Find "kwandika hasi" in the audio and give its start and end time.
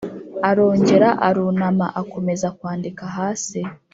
2.57-3.59